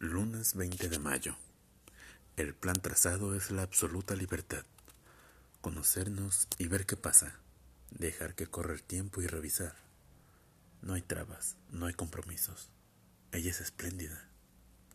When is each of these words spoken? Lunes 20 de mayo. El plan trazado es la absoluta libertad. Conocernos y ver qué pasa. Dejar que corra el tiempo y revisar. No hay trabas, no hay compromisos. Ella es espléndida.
Lunes 0.00 0.54
20 0.54 0.88
de 0.88 0.98
mayo. 0.98 1.36
El 2.36 2.52
plan 2.52 2.74
trazado 2.74 3.34
es 3.34 3.50
la 3.52 3.62
absoluta 3.62 4.16
libertad. 4.16 4.64
Conocernos 5.60 6.48
y 6.58 6.66
ver 6.66 6.84
qué 6.84 6.96
pasa. 6.96 7.38
Dejar 7.90 8.34
que 8.34 8.46
corra 8.46 8.74
el 8.74 8.82
tiempo 8.82 9.22
y 9.22 9.28
revisar. 9.28 9.76
No 10.82 10.94
hay 10.94 11.02
trabas, 11.02 11.56
no 11.70 11.86
hay 11.86 11.94
compromisos. 11.94 12.70
Ella 13.30 13.50
es 13.50 13.60
espléndida. 13.60 14.28